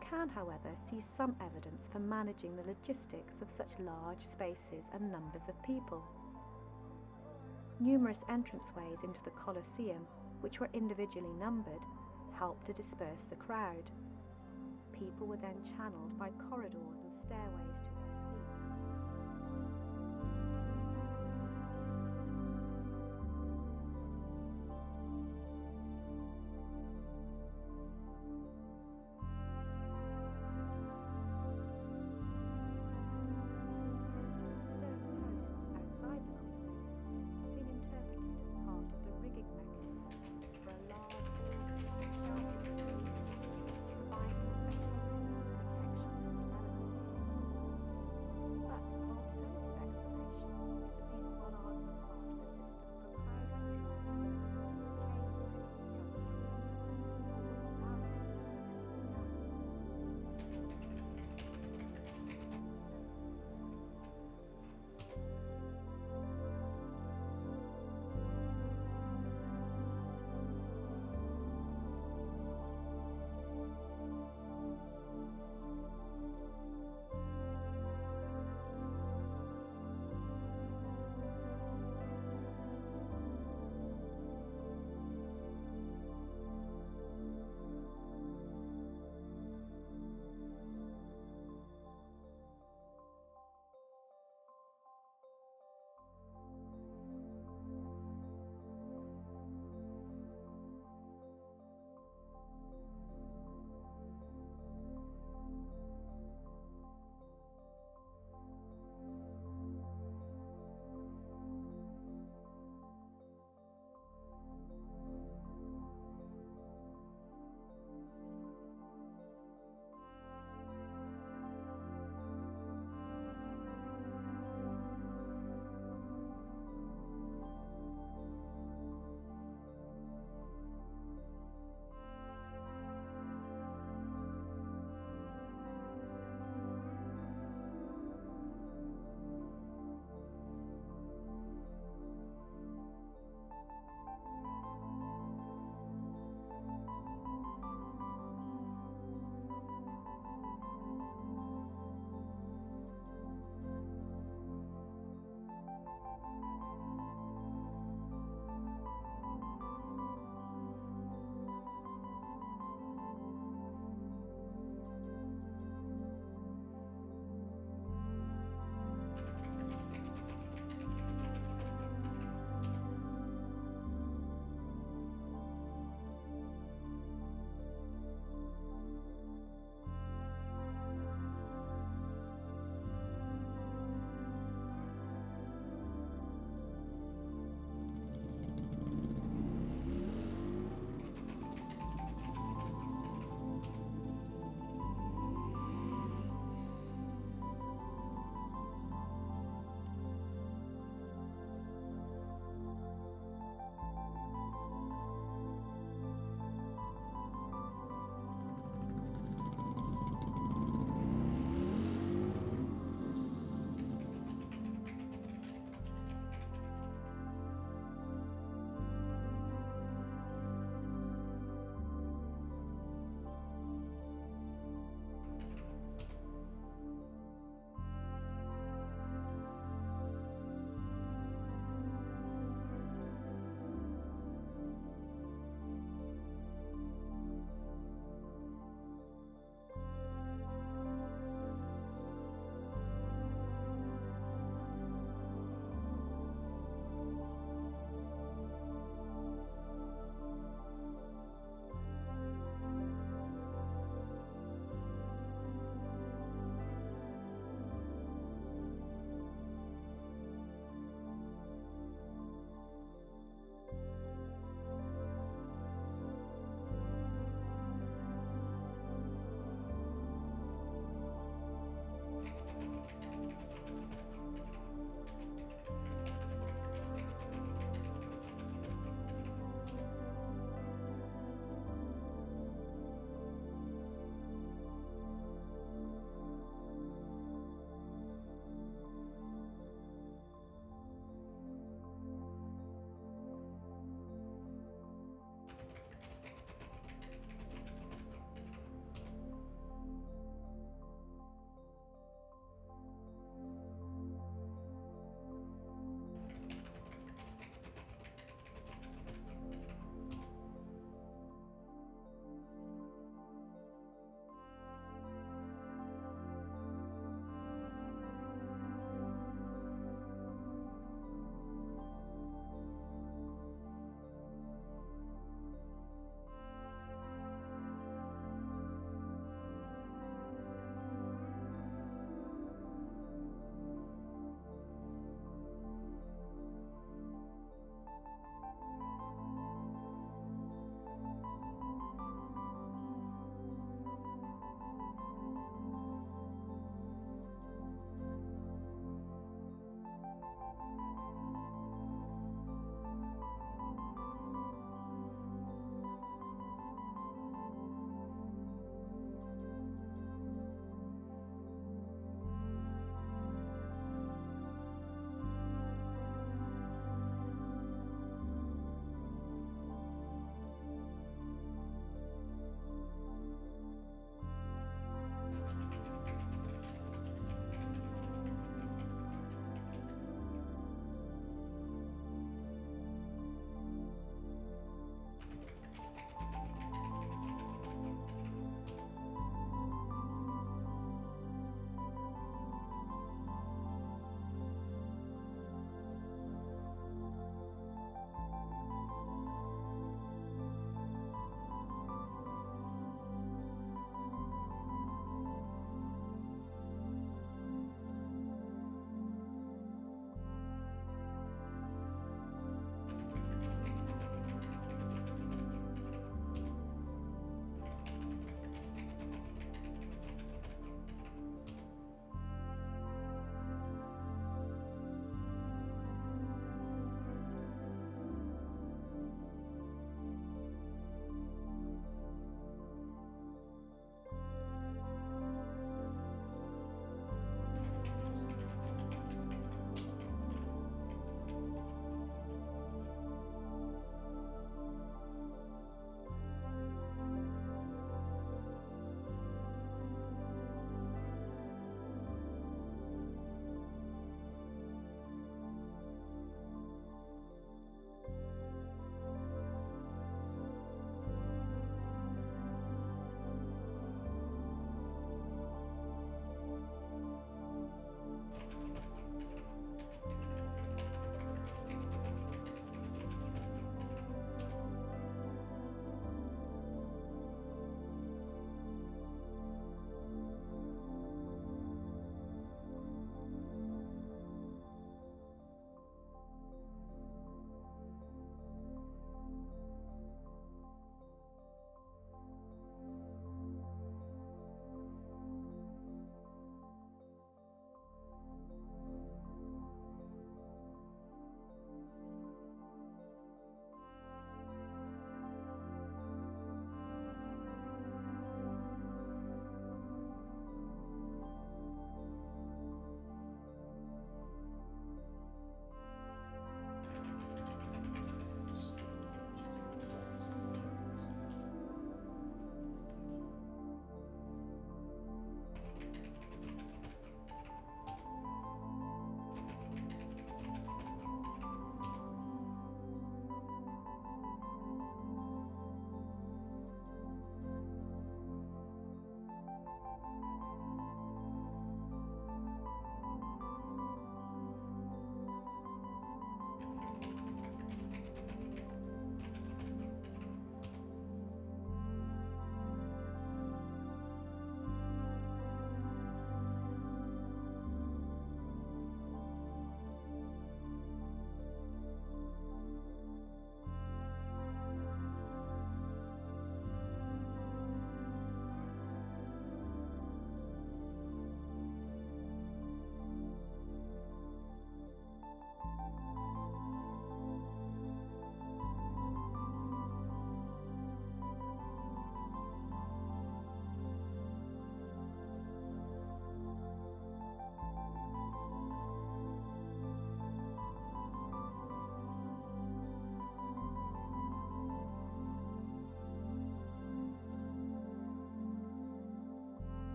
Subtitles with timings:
[0.00, 5.42] Can, however, see some evidence for managing the logistics of such large spaces and numbers
[5.48, 6.02] of people.
[7.78, 10.06] Numerous entranceways into the Colosseum,
[10.40, 11.82] which were individually numbered,
[12.32, 13.90] helped to disperse the crowd.
[14.98, 17.89] People were then channeled by corridors and stairways